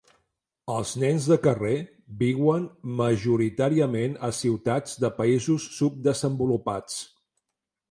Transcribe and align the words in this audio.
Els 0.75 0.93
nens 1.01 1.27
de 1.31 1.35
carrer 1.43 1.73
viuen 2.21 2.65
majoritàriament 3.03 4.17
a 4.29 4.31
ciutats 4.39 4.99
de 5.07 5.15
països 5.23 5.71
subdesenvolupats. 5.77 7.01